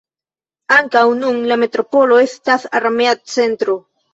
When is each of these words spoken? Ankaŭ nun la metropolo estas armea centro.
Ankaŭ 0.77 1.03
nun 1.19 1.37
la 1.53 1.59
metropolo 1.65 2.19
estas 2.25 2.69
armea 2.81 3.17
centro. 3.37 3.79